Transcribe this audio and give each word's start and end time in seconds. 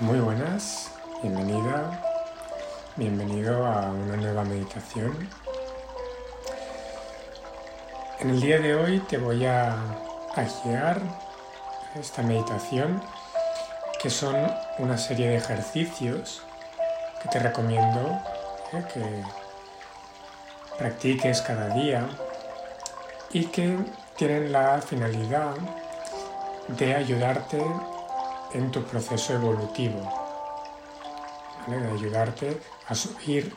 Muy 0.00 0.18
buenas, 0.18 0.90
bienvenida, 1.22 2.00
bienvenido 2.96 3.64
a 3.64 3.92
una 3.92 4.16
nueva 4.16 4.42
meditación. 4.42 5.28
En 8.18 8.30
el 8.30 8.40
día 8.40 8.58
de 8.58 8.74
hoy 8.74 8.98
te 9.08 9.18
voy 9.18 9.46
a, 9.46 9.76
guiar 10.64 11.00
esta 11.94 12.22
meditación 12.22 13.00
que 14.02 14.10
son 14.10 14.34
una 14.78 14.98
serie 14.98 15.28
de 15.28 15.36
ejercicios 15.36 16.42
que 17.22 17.28
te 17.28 17.38
recomiendo 17.38 18.20
eh, 18.72 18.84
que 18.92 19.22
practiques 20.76 21.40
cada 21.40 21.68
día 21.68 22.04
y 23.30 23.46
que 23.46 23.78
tienen 24.16 24.50
la 24.50 24.82
finalidad 24.82 25.54
de 26.66 26.96
ayudarte 26.96 27.64
en 28.54 28.70
tu 28.70 28.82
proceso 28.84 29.34
evolutivo, 29.34 30.00
de 31.66 31.90
ayudarte 31.92 32.60
a 32.88 32.94
subir 32.94 33.52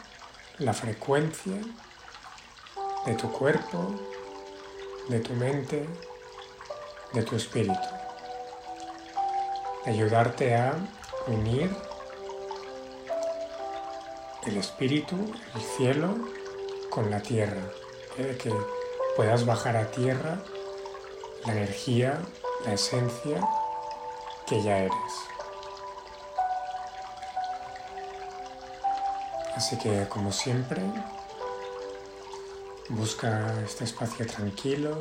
la 0.57 0.73
frecuencia 0.73 1.53
de 3.05 3.13
tu 3.13 3.31
cuerpo, 3.31 3.95
de 5.07 5.19
tu 5.19 5.33
mente, 5.33 5.87
de 7.13 7.21
tu 7.21 7.35
espíritu, 7.35 7.87
de 9.85 9.91
ayudarte 9.91 10.55
a 10.55 10.73
unir 11.27 11.69
el 14.47 14.57
espíritu, 14.57 15.15
el 15.55 15.61
cielo, 15.61 16.15
con 16.89 17.11
la 17.11 17.21
tierra, 17.21 17.61
de 18.17 18.35
que 18.37 18.51
puedas 19.15 19.45
bajar 19.45 19.77
a 19.77 19.91
tierra 19.91 20.39
la 21.45 21.51
energía, 21.51 22.19
la 22.65 22.73
esencia 22.73 23.41
que 24.47 24.63
ya 24.63 24.77
eres. 24.77 25.13
Así 29.55 29.77
que 29.77 30.07
como 30.07 30.31
siempre, 30.31 30.81
busca 32.89 33.53
este 33.65 33.83
espacio 33.83 34.25
tranquilo. 34.25 34.97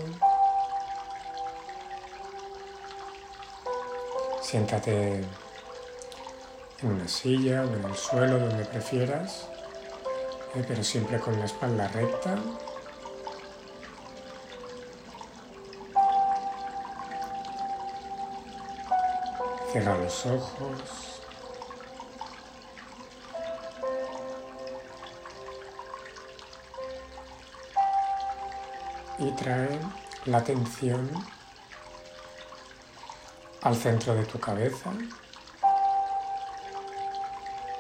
Siéntate 4.43 5.25
en 6.83 6.91
una 6.91 7.06
silla 7.06 7.62
o 7.62 7.75
en 7.75 7.84
el 7.84 7.97
suelo 7.97 8.39
donde 8.39 8.65
prefieras, 8.65 9.49
eh, 10.55 10.65
pero 10.67 10.83
siempre 10.83 11.19
con 11.21 11.39
la 11.39 11.45
espalda 11.45 11.89
recta. 11.89 12.37
Cierra 19.77 19.99
los 19.99 20.25
ojos. 20.25 21.21
Y 29.19 29.31
trae 29.33 29.79
la 30.25 30.39
atención 30.39 31.11
al 33.61 33.77
centro 33.77 34.15
de 34.15 34.25
tu 34.25 34.41
cabeza. 34.41 34.91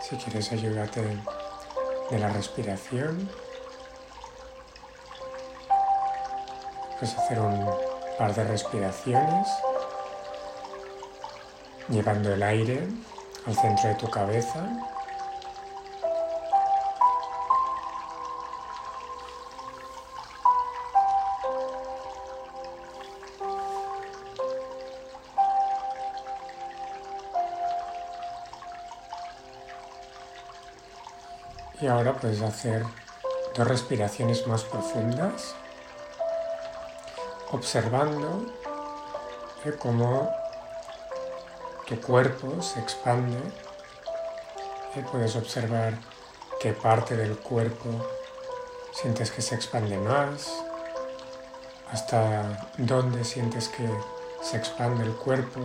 Si 0.02 0.16
quieres 0.16 0.52
ayúdate 0.52 1.00
de 2.10 2.18
la 2.18 2.28
respiración. 2.28 3.26
Puedes 7.00 7.16
hacer 7.16 7.40
un 7.40 7.70
par 8.18 8.34
de 8.34 8.44
respiraciones 8.44 9.48
llevando 11.88 12.32
el 12.32 12.42
aire 12.42 12.88
al 13.46 13.54
centro 13.54 13.88
de 13.88 13.94
tu 13.94 14.10
cabeza. 14.10 14.66
Y 31.80 31.86
ahora 31.86 32.14
puedes 32.14 32.40
hacer 32.40 32.82
dos 33.54 33.68
respiraciones 33.68 34.46
más 34.46 34.64
profundas, 34.64 35.54
observando 37.52 38.46
cómo 39.74 40.30
tu 41.86 42.00
cuerpo 42.00 42.60
se 42.62 42.80
expande 42.80 43.38
y 44.96 45.00
puedes 45.00 45.36
observar 45.36 45.94
qué 46.60 46.72
parte 46.72 47.16
del 47.16 47.36
cuerpo 47.36 47.88
sientes 48.92 49.30
que 49.30 49.42
se 49.42 49.54
expande 49.54 49.96
más, 49.98 50.50
hasta 51.92 52.68
dónde 52.78 53.24
sientes 53.24 53.68
que 53.68 53.88
se 54.42 54.56
expande 54.56 55.04
el 55.04 55.12
cuerpo, 55.12 55.60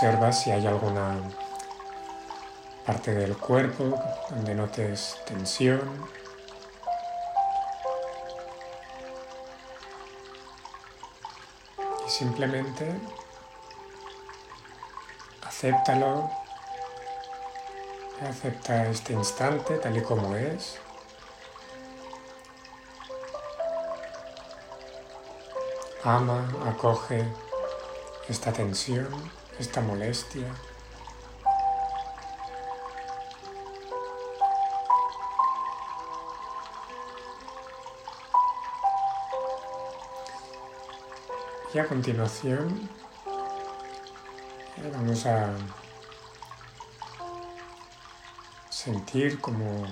Observa 0.00 0.30
si 0.30 0.52
hay 0.52 0.64
alguna 0.64 1.16
parte 2.86 3.12
del 3.12 3.36
cuerpo 3.36 4.00
donde 4.30 4.54
notes 4.54 5.18
tensión. 5.26 6.08
Y 12.06 12.10
simplemente 12.10 12.94
acéptalo, 15.44 16.30
acepta 18.22 18.86
este 18.86 19.14
instante 19.14 19.78
tal 19.78 19.96
y 19.96 20.02
como 20.02 20.36
es. 20.36 20.78
Ama, 26.04 26.48
acoge 26.68 27.24
esta 28.28 28.52
tensión 28.52 29.37
esta 29.58 29.80
molestia. 29.80 30.46
Y 41.74 41.78
a 41.78 41.86
continuación 41.86 42.88
eh, 44.78 44.90
vamos 44.92 45.26
a 45.26 45.50
sentir 48.70 49.38
como 49.40 49.86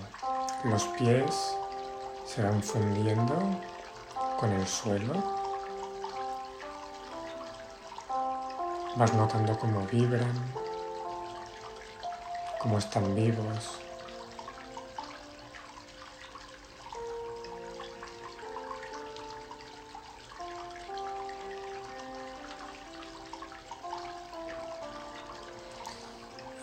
los 0.65 0.85
pies 0.99 1.55
se 2.25 2.43
van 2.43 2.63
fundiendo 2.63 3.61
con 4.39 4.51
el 4.53 4.67
suelo. 4.67 5.46
Vas 8.97 9.13
notando 9.13 9.59
cómo 9.59 9.87
vibran, 9.87 10.33
cómo 12.59 12.79
están 12.79 13.15
vivos. 13.15 13.79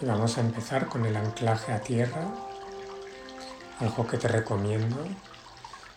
Y 0.01 0.05
vamos 0.05 0.35
a 0.39 0.41
empezar 0.41 0.87
con 0.87 1.05
el 1.05 1.15
anclaje 1.15 1.71
a 1.71 1.81
tierra, 1.81 2.25
algo 3.79 4.07
que 4.07 4.17
te 4.17 4.27
recomiendo 4.27 4.97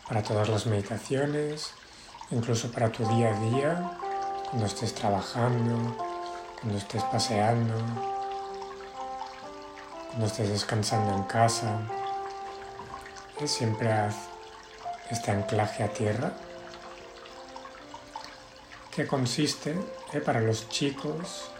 para 0.07 0.23
todas 0.23 0.51
las 0.51 0.67
meditaciones, 0.67 1.73
incluso 2.31 2.71
para 2.71 2.93
tu 2.93 3.09
día 3.09 3.35
a 3.35 3.41
día, 3.41 3.99
cuando 4.51 4.67
estés 4.67 4.95
trabajando, 4.95 6.06
cuando 6.61 6.79
estés 6.79 7.03
paseando, 7.05 7.75
cuando 10.09 10.27
estés 10.27 10.49
descansando 10.49 11.15
en 11.15 11.23
casa, 11.25 11.81
siempre 13.45 13.93
haz 13.93 14.15
este 15.11 15.31
anclaje 15.31 15.85
a 15.85 15.89
tierra 15.89 16.33
que 18.91 19.07
consiste 19.07 19.77
eh, 20.13 20.21
para 20.21 20.41
los 20.41 20.69
chicos 20.69 21.51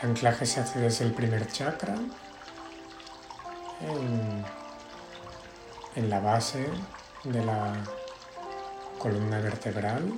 el 0.00 0.10
anclaje 0.10 0.44
se 0.44 0.60
hace 0.60 0.78
desde 0.78 1.04
el 1.04 1.12
primer 1.12 1.50
chakra 1.50 1.94
en, 3.80 4.44
en 5.94 6.10
la 6.10 6.20
base 6.20 6.66
de 7.24 7.44
la 7.44 7.72
columna 8.98 9.38
vertebral. 9.40 10.12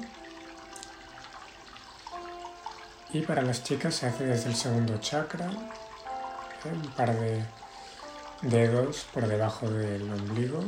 Y 3.10 3.22
para 3.22 3.40
las 3.40 3.62
chicas 3.64 3.94
se 3.94 4.06
hace 4.06 4.26
desde 4.26 4.50
el 4.50 4.54
segundo 4.54 4.98
chakra, 4.98 5.46
¿eh? 5.46 6.72
un 6.72 6.90
par 6.90 7.14
de 7.18 7.42
dedos 8.42 9.06
por 9.14 9.26
debajo 9.26 9.66
del 9.66 10.02
ombligo. 10.12 10.60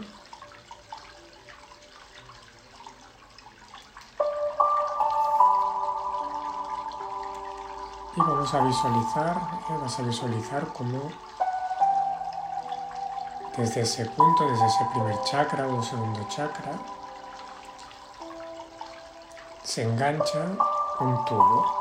Y 8.17 8.21
vamos 8.21 8.55
a 8.55 8.61
visualizar, 8.65 9.37
¿eh? 9.69 9.79
vas 9.79 9.99
a 9.99 10.03
visualizar 10.03 10.67
cómo 10.69 11.13
desde 13.59 13.83
ese 13.83 14.07
punto, 14.07 14.49
desde 14.51 14.67
ese 14.67 14.87
primer 14.95 15.23
chakra 15.25 15.67
o 15.67 15.83
segundo 15.83 16.27
chakra, 16.29 16.73
se 19.63 19.83
engancha 19.83 20.47
un 21.01 21.25
tubo. 21.27 21.80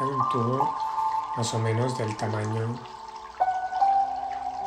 Un 0.00 0.28
tubo 0.30 0.74
más 1.36 1.52
o 1.52 1.58
menos 1.58 1.98
del 1.98 2.16
tamaño 2.16 2.74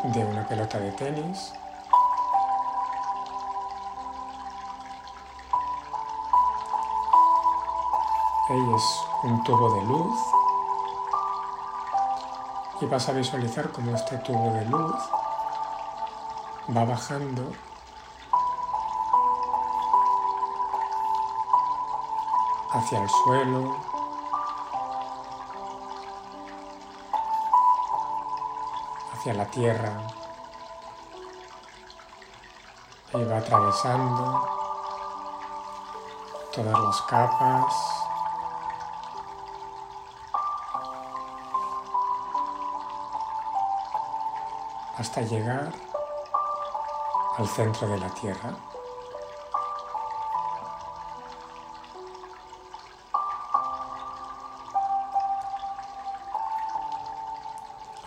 de 0.03 0.25
una 0.25 0.47
pelota 0.47 0.77
de 0.77 0.91
tenis. 0.91 1.53
Es 8.49 9.05
un 9.23 9.43
tubo 9.43 9.73
de 9.73 9.81
luz. 9.85 10.19
Y 12.81 12.85
vas 12.85 13.09
a 13.09 13.13
visualizar 13.13 13.71
cómo 13.71 13.95
este 13.95 14.17
tubo 14.19 14.53
de 14.53 14.65
luz 14.65 14.95
va 16.77 16.85
bajando. 16.85 17.51
Hacia 22.69 23.01
el 23.01 23.09
suelo, 23.09 23.92
hacia 29.23 29.35
la 29.35 29.45
tierra 29.45 30.01
y 33.13 33.23
va 33.23 33.37
atravesando 33.37 34.49
todas 36.53 36.77
las 36.77 37.01
capas 37.03 37.73
hasta 44.97 45.21
llegar 45.21 45.71
al 47.37 47.47
centro 47.47 47.87
de 47.87 47.99
la 47.99 48.09
Tierra. 48.09 48.72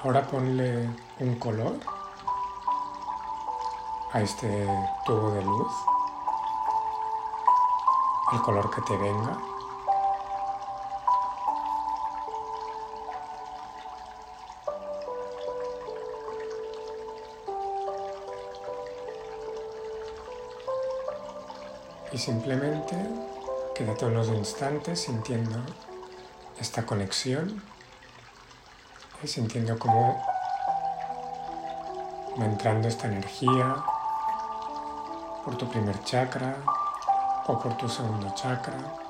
Ahora 0.06 0.23
ponle 0.23 0.88
un 1.19 1.35
color 1.35 1.75
a 4.12 4.20
este 4.20 4.47
tubo 5.05 5.32
de 5.32 5.43
luz, 5.43 5.73
el 8.32 8.41
color 8.41 8.70
que 8.70 8.82
te 8.82 8.97
venga. 8.97 9.37
y 22.12 22.19
simplemente 22.19 22.94
quédate 23.75 24.06
unos 24.06 24.29
instantes 24.29 25.00
sintiendo 25.00 25.58
esta 26.61 26.87
conexión 26.87 27.61
y 29.22 29.26
sintiendo 29.26 29.78
cómo 29.78 30.22
va 32.38 32.44
entrando 32.44 32.88
esta 32.88 33.06
energía 33.06 33.76
por 35.44 35.56
tu 35.56 35.68
primer 35.68 36.02
chakra 36.04 36.56
o 37.46 37.58
por 37.58 37.76
tu 37.76 37.88
segundo 37.88 38.32
chakra. 38.34 39.06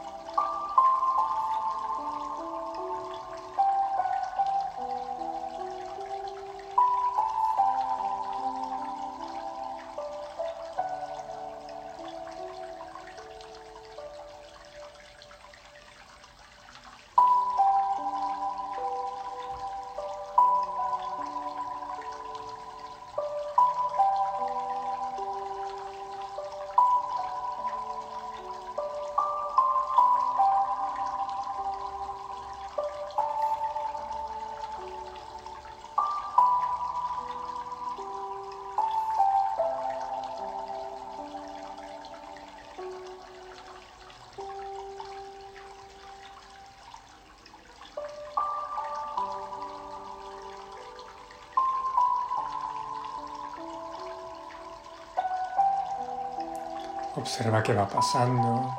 Observa 57.16 57.62
qué 57.62 57.72
va 57.72 57.88
pasando. 57.88 58.74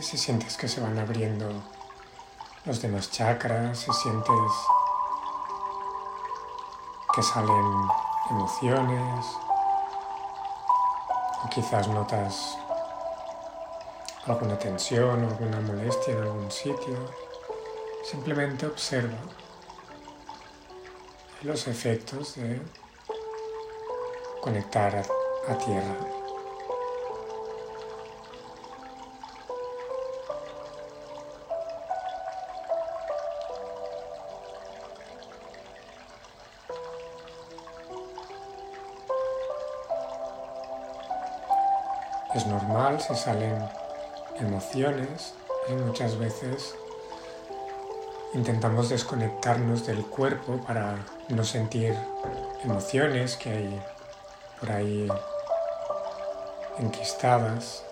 Si 0.00 0.16
sientes 0.16 0.56
que 0.56 0.68
se 0.68 0.80
van 0.80 0.98
abriendo 0.98 1.50
los 2.64 2.82
demás 2.82 3.10
chakras, 3.10 3.78
si 3.78 3.92
sientes 3.92 4.52
que 7.14 7.22
salen 7.22 7.88
emociones, 8.30 9.26
o 11.42 11.48
quizás 11.48 11.88
notas 11.88 12.58
alguna 14.26 14.58
tensión 14.58 15.24
o 15.24 15.28
alguna 15.28 15.60
molestia 15.60 16.12
en 16.14 16.22
algún 16.22 16.50
sitio, 16.50 16.96
simplemente 18.04 18.66
observa 18.66 19.18
los 21.42 21.66
efectos 21.66 22.34
de 22.34 22.60
conectar 24.42 25.02
a 25.48 25.54
tierra. 25.58 26.17
Normal 42.46 43.00
si 43.00 43.14
salen 43.14 43.58
emociones 44.38 45.34
y 45.68 45.72
muchas 45.72 46.18
veces 46.18 46.74
intentamos 48.34 48.88
desconectarnos 48.88 49.86
del 49.86 50.04
cuerpo 50.06 50.58
para 50.66 50.96
no 51.28 51.44
sentir 51.44 51.96
emociones 52.62 53.36
que 53.36 53.50
hay 53.50 53.82
por 54.60 54.70
ahí 54.70 55.08
enquistadas. 56.78 57.82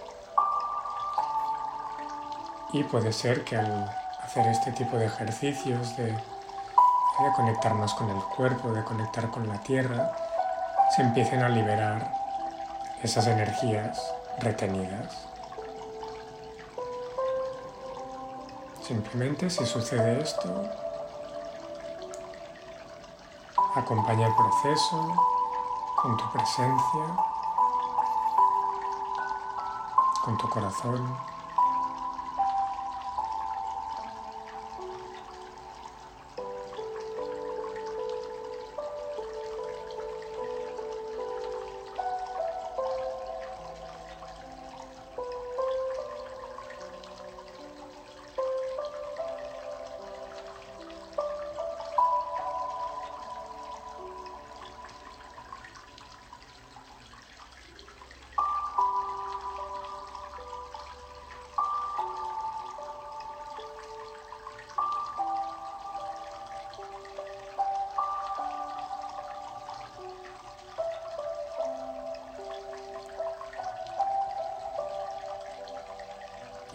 Y 2.72 2.84
puede 2.84 3.12
ser 3.12 3.44
que 3.44 3.56
al 3.56 3.90
hacer 4.22 4.46
este 4.48 4.72
tipo 4.72 4.96
de 4.96 5.06
ejercicios 5.06 5.96
de, 5.96 6.06
de 6.06 7.32
conectar 7.34 7.74
más 7.74 7.94
con 7.94 8.10
el 8.10 8.22
cuerpo, 8.36 8.72
de 8.72 8.84
conectar 8.84 9.30
con 9.30 9.48
la 9.48 9.58
tierra, 9.62 10.12
se 10.94 11.02
empiecen 11.02 11.42
a 11.42 11.48
liberar 11.48 12.12
esas 13.02 13.26
energías 13.26 14.15
retenidas. 14.40 15.28
Simplemente 18.82 19.50
si 19.50 19.66
sucede 19.66 20.20
esto, 20.20 20.64
acompaña 23.74 24.26
el 24.28 24.34
proceso 24.34 25.14
con 25.96 26.16
tu 26.16 26.32
presencia, 26.32 27.16
con 30.24 30.38
tu 30.38 30.48
corazón. 30.48 31.35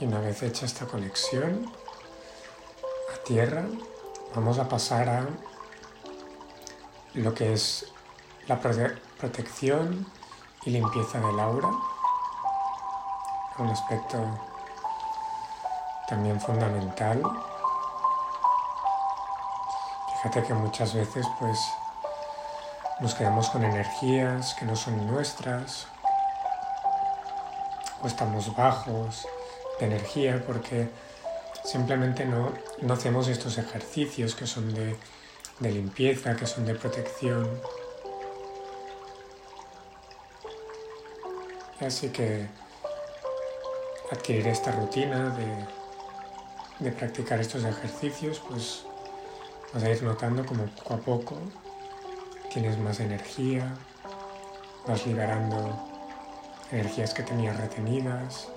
Y 0.01 0.05
una 0.05 0.19
vez 0.19 0.41
hecha 0.41 0.65
esta 0.65 0.87
conexión 0.87 1.71
a 3.13 3.23
tierra, 3.23 3.67
vamos 4.33 4.57
a 4.57 4.67
pasar 4.67 5.07
a 5.07 5.27
lo 7.13 7.35
que 7.35 7.53
es 7.53 7.85
la 8.47 8.59
protección 8.59 10.07
y 10.65 10.71
limpieza 10.71 11.19
del 11.19 11.39
aura, 11.39 11.69
un 13.59 13.69
aspecto 13.69 14.17
también 16.07 16.41
fundamental. 16.41 17.21
Fíjate 20.13 20.47
que 20.47 20.55
muchas 20.55 20.95
veces 20.95 21.27
pues 21.39 21.59
nos 23.01 23.13
quedamos 23.13 23.51
con 23.51 23.63
energías 23.63 24.55
que 24.55 24.65
no 24.65 24.75
son 24.75 25.05
nuestras 25.05 25.85
o 28.01 28.07
estamos 28.07 28.55
bajos 28.55 29.27
energía 29.85 30.43
porque 30.45 30.87
simplemente 31.63 32.25
no, 32.25 32.53
no 32.81 32.93
hacemos 32.93 33.27
estos 33.27 33.57
ejercicios 33.57 34.35
que 34.35 34.47
son 34.47 34.73
de, 34.73 34.95
de 35.59 35.71
limpieza, 35.71 36.35
que 36.35 36.45
son 36.45 36.65
de 36.65 36.75
protección. 36.75 37.49
Así 41.79 42.09
que 42.09 42.47
adquirir 44.11 44.47
esta 44.47 44.71
rutina 44.71 45.29
de 45.29 45.81
de 46.81 46.91
practicar 46.91 47.39
estos 47.39 47.63
ejercicios, 47.63 48.41
pues 48.49 48.83
vas 49.71 49.83
a 49.83 49.89
ir 49.89 50.01
notando 50.01 50.45
como 50.45 50.65
poco 50.65 50.93
a 50.95 50.97
poco 50.97 51.37
tienes 52.51 52.77
más 52.79 52.99
energía, 52.99 53.73
vas 54.85 55.05
liberando 55.05 55.79
energías 56.71 57.13
que 57.13 57.23
tenías 57.23 57.55
retenidas 57.55 58.49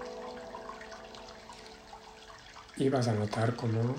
y 2.76 2.88
vas 2.88 3.08
a 3.08 3.12
notar 3.12 3.54
cómo 3.56 3.94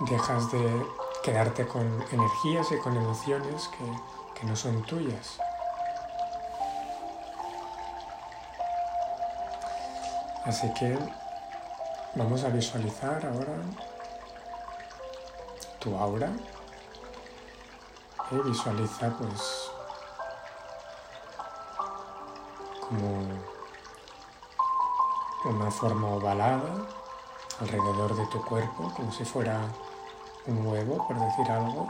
dejas 0.00 0.50
de 0.52 0.86
quedarte 1.22 1.66
con 1.66 2.02
energías 2.12 2.72
y 2.72 2.78
con 2.78 2.96
emociones 2.96 3.68
que 3.68 4.20
que 4.40 4.46
no 4.46 4.56
son 4.56 4.82
tuyas. 4.84 5.38
Así 10.44 10.72
que 10.72 10.98
vamos 12.14 12.42
a 12.44 12.48
visualizar 12.48 13.24
ahora 13.26 13.56
tu 15.78 15.94
aura. 15.94 16.30
Y 18.30 18.36
visualiza 18.48 19.10
pues 19.18 19.70
como 22.90 23.22
una 25.44 25.70
forma 25.70 26.08
ovalada 26.08 26.86
alrededor 27.60 28.16
de 28.16 28.26
tu 28.26 28.44
cuerpo, 28.44 28.92
como 28.96 29.12
si 29.12 29.24
fuera 29.24 29.60
un 30.46 30.66
huevo, 30.66 31.06
por 31.06 31.18
decir 31.18 31.50
algo. 31.50 31.88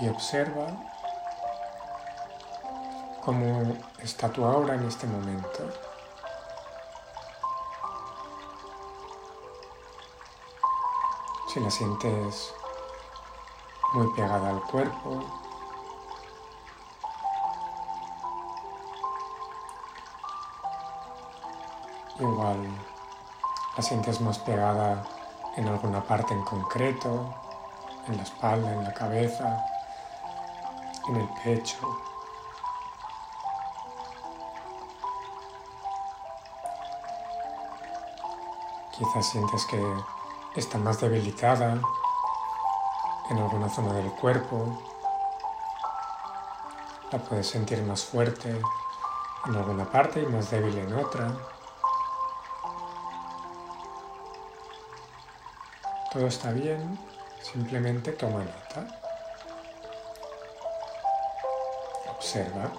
y 0.00 0.08
observa 0.08 0.66
cómo 3.24 3.76
está 4.02 4.28
tu 4.28 4.44
aura 4.44 4.74
en 4.74 4.84
este 4.88 5.06
momento. 5.06 5.70
Si 11.48 11.60
la 11.60 11.70
sientes 11.70 12.52
muy 13.94 14.12
pegada 14.12 14.50
al 14.50 14.60
cuerpo, 14.62 15.22
igual 22.18 22.68
la 23.76 23.82
sientes 23.82 24.20
más 24.20 24.38
pegada 24.38 25.04
en 25.56 25.68
alguna 25.68 26.02
parte 26.02 26.34
en 26.34 26.42
concreto, 26.44 27.34
en 28.08 28.16
la 28.16 28.22
espalda, 28.22 28.72
en 28.72 28.84
la 28.84 28.92
cabeza 28.92 29.64
en 31.08 31.16
el 31.16 31.28
pecho. 31.42 31.76
Quizás 38.92 39.26
sientes 39.26 39.66
que 39.66 39.80
está 40.56 40.78
más 40.78 41.00
debilitada 41.00 41.80
en 43.30 43.38
alguna 43.38 43.68
zona 43.68 43.92
del 43.94 44.10
cuerpo. 44.12 44.78
La 47.12 47.18
puedes 47.18 47.46
sentir 47.46 47.82
más 47.82 48.04
fuerte 48.04 48.60
en 49.46 49.56
alguna 49.56 49.84
parte 49.84 50.22
y 50.22 50.26
más 50.26 50.50
débil 50.50 50.78
en 50.78 50.94
otra. 50.94 51.30
Todo 56.12 56.26
está 56.26 56.52
bien, 56.52 56.98
simplemente 57.42 58.12
toma 58.12 58.44
nota. 58.44 59.04
observa 62.24 62.72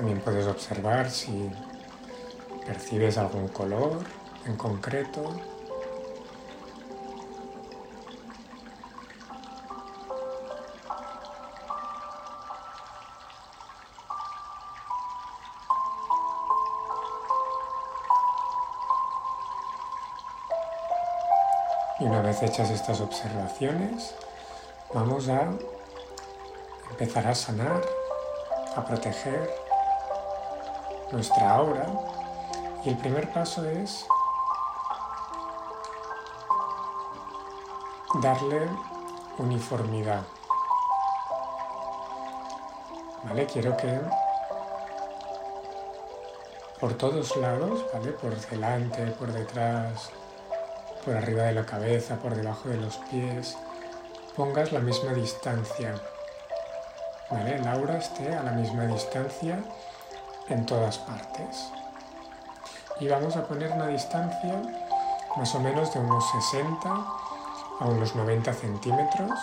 También 0.00 0.22
puedes 0.22 0.46
observar 0.46 1.10
si 1.10 1.50
percibes 2.64 3.18
algún 3.18 3.48
color 3.48 3.98
en 4.46 4.56
concreto. 4.56 5.38
Y 21.98 22.04
una 22.04 22.22
vez 22.22 22.42
hechas 22.42 22.70
estas 22.70 23.02
observaciones, 23.02 24.14
vamos 24.94 25.28
a 25.28 25.52
empezar 26.90 27.26
a 27.26 27.34
sanar, 27.34 27.82
a 28.74 28.82
proteger 28.86 29.69
nuestra 31.12 31.54
aura. 31.54 31.86
Y 32.84 32.90
el 32.90 32.96
primer 32.96 33.32
paso 33.32 33.64
es 33.68 34.06
darle 38.22 38.68
uniformidad. 39.38 40.22
¿Vale? 43.24 43.46
Quiero 43.46 43.76
que 43.76 44.00
por 46.80 46.94
todos 46.94 47.36
lados, 47.36 47.84
¿vale? 47.92 48.12
Por 48.12 48.34
delante, 48.34 49.06
por 49.12 49.30
detrás, 49.32 50.08
por 51.04 51.14
arriba 51.14 51.42
de 51.44 51.52
la 51.52 51.66
cabeza, 51.66 52.16
por 52.16 52.34
debajo 52.34 52.70
de 52.70 52.78
los 52.78 52.96
pies, 53.10 53.58
pongas 54.34 54.72
la 54.72 54.80
misma 54.80 55.12
distancia. 55.12 55.94
¿Vale? 57.30 57.56
El 57.56 57.68
aura 57.68 57.98
esté 57.98 58.34
a 58.34 58.42
la 58.42 58.52
misma 58.52 58.86
distancia 58.86 59.62
en 60.50 60.66
todas 60.66 60.98
partes. 60.98 61.70
Y 63.00 63.08
vamos 63.08 63.36
a 63.36 63.46
poner 63.46 63.72
una 63.72 63.86
distancia 63.86 64.60
más 65.36 65.54
o 65.54 65.60
menos 65.60 65.92
de 65.94 66.00
unos 66.00 66.24
60 66.50 66.90
a 67.80 67.84
unos 67.84 68.14
90 68.14 68.52
centímetros. 68.52 69.38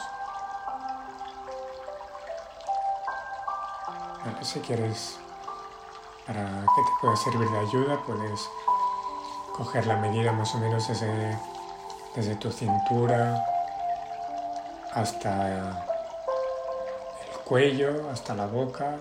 si 4.41 4.59
quieres, 4.61 5.17
para 6.25 6.43
que 6.43 6.81
te 6.81 6.91
pueda 7.01 7.15
servir 7.17 7.49
de 7.49 7.59
ayuda, 7.59 7.99
puedes 8.05 8.49
coger 9.53 9.87
la 9.87 9.97
medida 9.97 10.31
más 10.31 10.55
o 10.55 10.59
menos 10.59 10.87
desde, 10.87 11.37
desde 12.15 12.35
tu 12.35 12.51
cintura 12.51 13.43
hasta 14.93 15.57
el 15.57 17.39
cuello, 17.43 18.09
hasta 18.09 18.35
la 18.35 18.45
boca, 18.45 18.97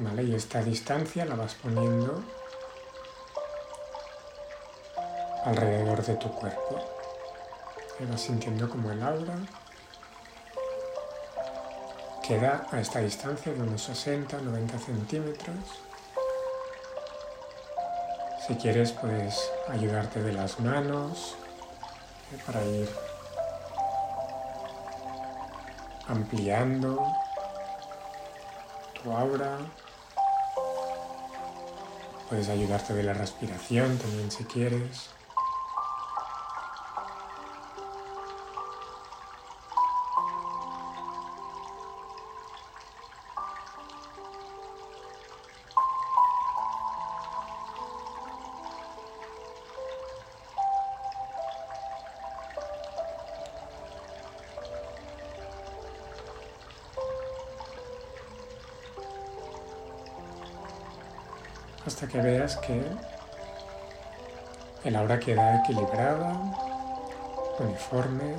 ¿Vale? 0.00 0.24
Y 0.24 0.34
esta 0.34 0.62
distancia 0.62 1.24
la 1.24 1.36
vas 1.36 1.54
poniendo 1.54 2.22
alrededor 5.44 6.04
de 6.04 6.14
tu 6.16 6.30
cuerpo. 6.32 6.80
Y 8.00 8.04
vas 8.04 8.20
sintiendo 8.20 8.68
como 8.68 8.90
el 8.90 9.02
aura 9.02 9.36
queda 12.26 12.66
a 12.72 12.80
esta 12.80 12.98
distancia 12.98 13.52
de 13.52 13.62
unos 13.62 13.88
60-90 13.88 14.78
centímetros. 14.80 15.54
Si 18.46 18.54
quieres 18.56 18.90
puedes 18.90 19.50
ayudarte 19.68 20.20
de 20.20 20.32
las 20.32 20.58
manos 20.58 21.36
eh, 22.32 22.38
para 22.44 22.64
ir 22.64 22.88
ampliando 26.08 27.06
tu 29.00 29.12
aura. 29.12 29.58
Puedes 32.28 32.48
ayudarte 32.48 32.92
de 32.94 33.02
la 33.04 33.14
respiración 33.14 33.98
también 33.98 34.30
si 34.30 34.44
quieres. 34.44 35.15
Hasta 61.86 62.08
que 62.08 62.20
veas 62.20 62.56
que 62.56 62.82
el 64.84 64.96
aura 64.96 65.20
queda 65.20 65.56
equilibrada, 65.60 66.32
uniforme. 67.58 68.34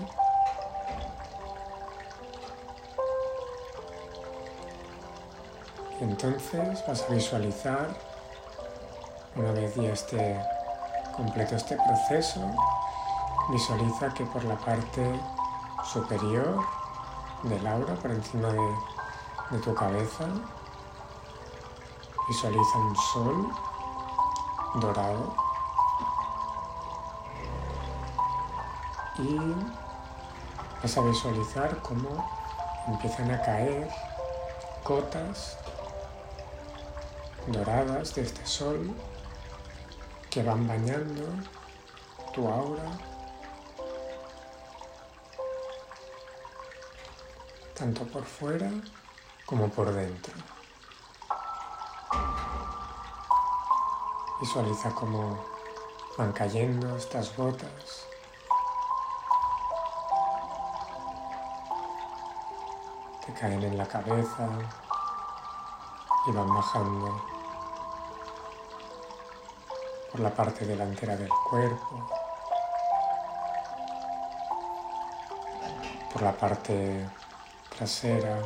Y 6.00 6.04
entonces 6.04 6.84
vas 6.88 7.04
a 7.04 7.13
visualizar, 7.13 7.88
una 9.36 9.51
vez 9.51 9.75
ya 9.75 9.94
esté 9.94 10.39
completo 11.16 11.56
este 11.56 11.77
proceso, 11.77 12.42
visualiza 13.50 14.13
que 14.13 14.25
por 14.25 14.44
la 14.44 14.56
parte 14.58 15.20
superior 15.84 16.60
del 17.44 17.66
aura, 17.66 17.96
por 17.96 18.12
encima 18.12 18.50
de, 18.50 18.75
de 19.51 19.60
tu 19.63 19.74
cabeza, 19.74 20.25
Visualiza 22.27 22.77
un 22.77 22.96
sol 22.96 23.51
dorado 24.81 25.34
y 29.18 29.37
vas 30.81 30.98
a 30.98 31.01
visualizar 31.01 31.81
cómo 31.81 32.29
empiezan 32.87 33.31
a 33.31 33.42
caer 33.42 33.90
gotas 34.83 35.57
doradas 37.48 38.13
de 38.13 38.22
este 38.24 38.46
sol 38.46 38.94
que 40.29 40.44
van 40.44 40.68
bañando 40.68 41.24
tu 42.33 42.48
aura, 42.48 42.92
tanto 47.74 48.03
por 48.05 48.24
fuera 48.24 48.70
como 49.46 49.70
por 49.70 49.92
dentro. 49.94 50.33
Visualiza 54.39 54.91
cómo 54.93 55.35
van 56.15 56.31
cayendo 56.31 56.95
estas 56.95 57.35
gotas. 57.35 58.05
Te 63.25 63.33
caen 63.33 63.63
en 63.63 63.77
la 63.77 63.87
cabeza 63.87 64.47
y 66.27 66.31
van 66.31 66.53
bajando 66.53 67.19
por 70.11 70.21
la 70.21 70.29
parte 70.29 70.65
delantera 70.65 71.15
del 71.15 71.29
cuerpo, 71.50 72.07
por 76.13 76.21
la 76.21 76.31
parte 76.31 77.09
trasera. 77.75 78.39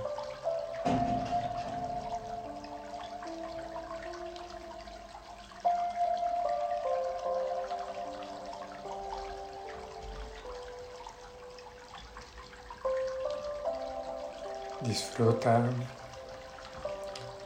Disfruta, 14.91 15.69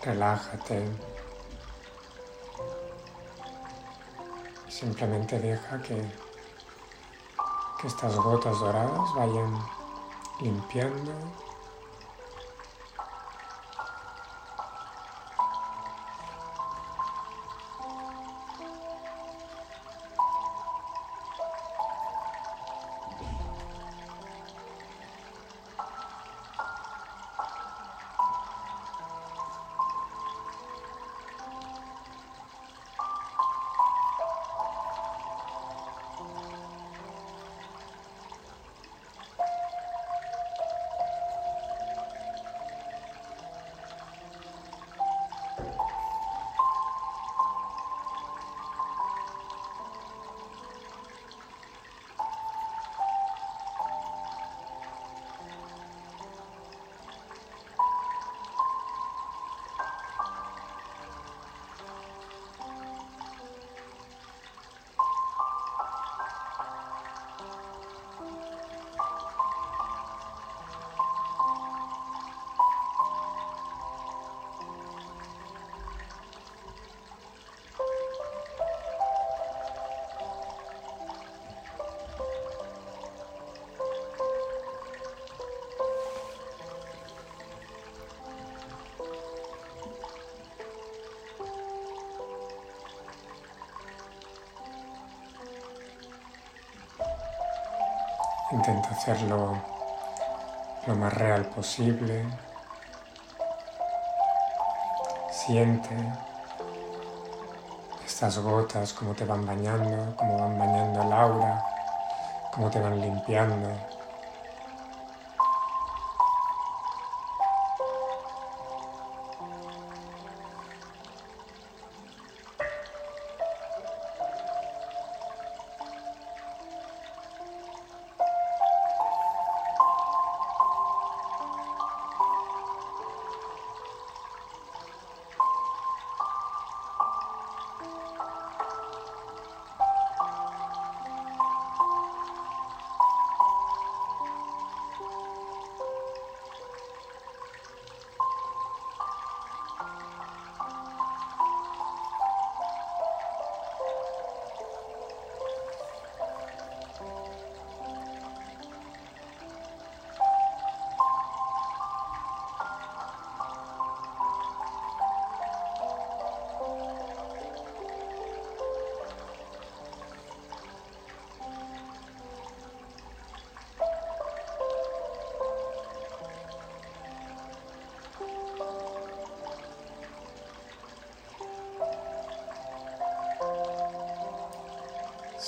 relájate. 0.02 0.90
Simplemente 4.68 5.38
deja 5.38 5.80
que, 5.84 5.96
que 7.80 7.88
estas 7.88 8.16
gotas 8.16 8.60
doradas 8.60 9.14
vayan 9.14 9.60
limpiando 10.42 11.45
Intenta 98.56 98.90
hacerlo 98.90 99.62
lo 100.88 100.96
más 100.96 101.14
real 101.14 101.46
posible. 101.48 102.26
Siente 105.30 105.94
estas 108.06 108.40
gotas, 108.40 108.94
cómo 108.94 109.14
te 109.14 109.26
van 109.26 109.46
bañando, 109.46 110.16
cómo 110.16 110.40
van 110.40 110.58
bañando 110.58 111.02
el 111.02 111.12
aura, 111.12 111.66
cómo 112.54 112.72
te 112.72 112.80
van 112.80 113.02
limpiando. 113.02 113.68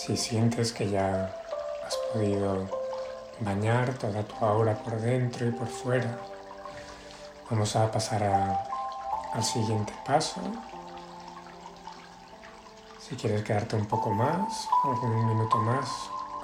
Si 0.08 0.16
sientes 0.16 0.72
que 0.72 0.90
ya 0.90 1.36
has 1.86 1.98
podido 2.14 2.66
bañar 3.42 3.94
toda 3.96 4.24
tu 4.24 4.46
aura 4.46 4.74
por 4.74 5.02
dentro 5.02 5.46
y 5.46 5.52
por 5.52 5.68
fuera, 5.68 6.18
vamos 7.50 7.76
a 7.76 7.92
pasar 7.92 8.24
al 9.34 9.44
siguiente 9.44 9.94
paso. 10.06 10.40
Si 13.02 13.18
quieres 13.18 13.44
quedarte 13.44 13.76
un 13.76 13.86
poco 13.86 14.10
más, 14.12 14.70
algún 14.86 15.28
minuto 15.28 15.58
más, 15.58 15.90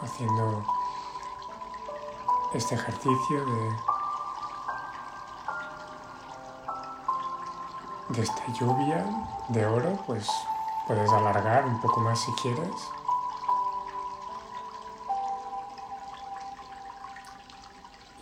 haciendo 0.01 0.65
este 2.53 2.75
ejercicio 2.75 3.45
de, 3.45 3.69
de 8.09 8.21
esta 8.23 8.45
lluvia 8.59 9.05
de 9.47 9.65
oro, 9.65 9.97
pues 10.05 10.27
puedes 10.85 11.09
alargar 11.09 11.65
un 11.65 11.79
poco 11.79 12.01
más 12.01 12.19
si 12.19 12.31
quieres. 12.41 12.75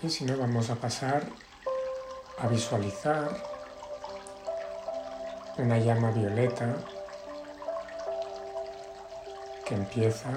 Y 0.03 0.09
si 0.09 0.25
no, 0.25 0.35
vamos 0.35 0.71
a 0.71 0.75
pasar 0.75 1.21
a 2.39 2.47
visualizar 2.47 3.29
una 5.59 5.77
llama 5.77 6.09
violeta 6.09 6.75
que 9.63 9.75
empieza 9.75 10.29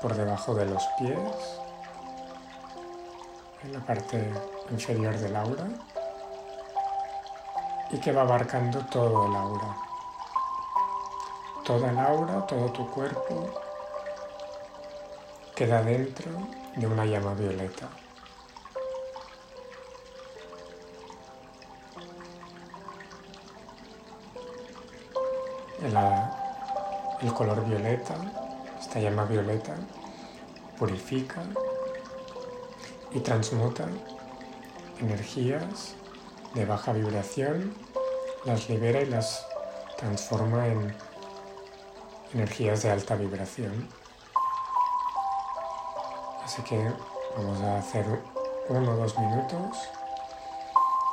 por 0.00 0.14
debajo 0.14 0.54
de 0.54 0.66
los 0.66 0.82
pies, 0.96 1.18
en 3.64 3.72
la 3.72 3.80
parte 3.80 4.32
inferior 4.70 5.18
del 5.18 5.34
aura, 5.34 5.66
y 7.90 7.98
que 7.98 8.12
va 8.12 8.22
abarcando 8.22 8.86
todo 8.86 9.26
el 9.26 9.34
aura. 9.34 9.76
Toda 11.64 11.90
el 11.90 11.98
aura, 11.98 12.46
todo 12.46 12.70
tu 12.70 12.88
cuerpo 12.92 13.50
queda 15.56 15.82
dentro 15.82 16.30
de 16.76 16.86
una 16.86 17.04
llama 17.04 17.34
violeta. 17.34 17.88
El 25.82 27.32
color 27.32 27.64
violeta, 27.64 28.16
esta 28.78 29.00
llama 29.00 29.24
violeta, 29.24 29.74
purifica 30.78 31.42
y 33.12 33.20
transmuta 33.20 33.86
energías 35.00 35.94
de 36.54 36.64
baja 36.64 36.92
vibración, 36.92 37.74
las 38.44 38.68
libera 38.68 39.00
y 39.00 39.06
las 39.06 39.46
transforma 39.96 40.66
en 40.66 40.94
energías 42.34 42.82
de 42.82 42.90
alta 42.90 43.14
vibración. 43.16 43.88
Así 46.44 46.62
que 46.62 46.92
vamos 47.36 47.60
a 47.62 47.78
hacer 47.78 48.04
uno 48.68 48.92
o 48.92 48.96
dos 48.96 49.18
minutos 49.18 49.78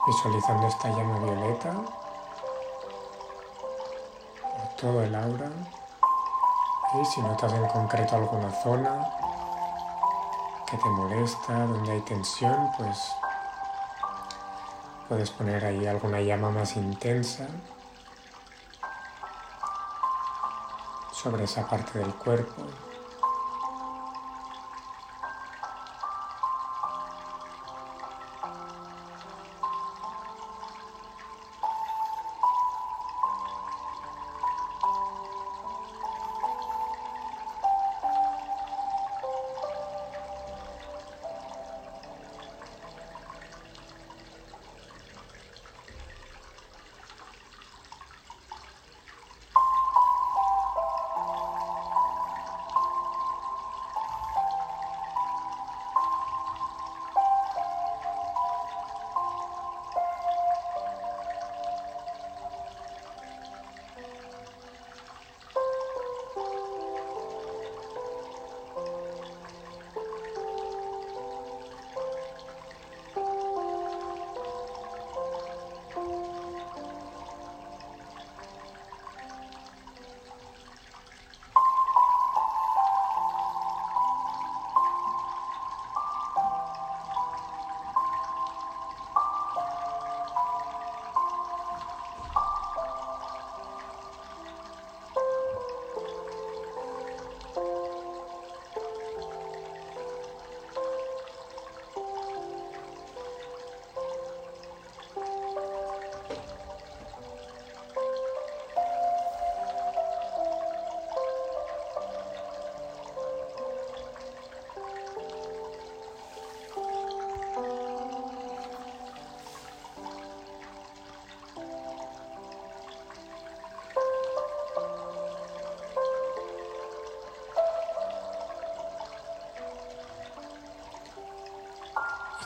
visualizando 0.07 0.67
esta 0.67 0.89
llama 0.89 1.19
violeta 1.19 2.06
todo 4.77 5.01
el 5.01 5.15
aura 5.15 5.49
y 7.01 7.05
si 7.05 7.21
notas 7.21 7.51
en 7.51 7.67
concreto 7.67 8.15
alguna 8.15 8.51
zona 8.51 9.05
que 10.69 10.77
te 10.77 10.89
molesta, 10.89 11.65
donde 11.65 11.91
hay 11.91 12.01
tensión, 12.01 12.71
pues 12.77 12.97
puedes 15.09 15.31
poner 15.31 15.65
ahí 15.65 15.87
alguna 15.87 16.21
llama 16.21 16.51
más 16.51 16.75
intensa 16.75 17.47
sobre 21.11 21.45
esa 21.45 21.67
parte 21.67 21.99
del 21.99 22.13
cuerpo. 22.13 22.63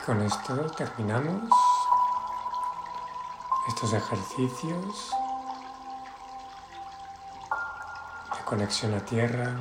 Con 0.06 0.20
esto 0.22 0.54
terminamos 0.76 1.48
estos 3.68 3.92
ejercicios 3.92 5.10
de 8.36 8.44
conexión 8.44 8.94
a 8.94 9.04
tierra, 9.04 9.60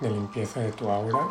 de 0.00 0.10
limpieza 0.10 0.60
de 0.60 0.72
tu 0.72 0.90
aura. 0.90 1.26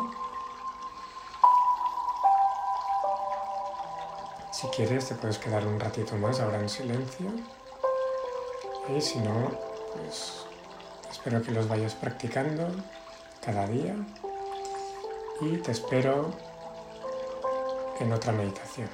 Si 4.50 4.66
quieres 4.68 5.08
te 5.08 5.14
puedes 5.14 5.38
quedar 5.38 5.64
un 5.66 5.78
ratito 5.78 6.16
más 6.16 6.40
ahora 6.40 6.58
en 6.58 6.68
silencio 6.68 7.30
y 8.88 9.00
si 9.00 9.20
no, 9.20 9.50
pues 9.94 10.44
espero 11.08 11.40
que 11.40 11.52
los 11.52 11.68
vayas 11.68 11.94
practicando 11.94 12.66
cada 13.44 13.66
día 13.68 13.94
y 15.40 15.58
te 15.58 15.70
espero 15.70 16.34
en 18.00 18.12
otra 18.12 18.32
meditación. 18.32 18.88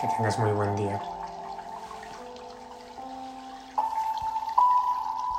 Que 0.00 0.08
tengas 0.16 0.38
muy 0.38 0.52
buen 0.52 0.76
día. 0.76 1.17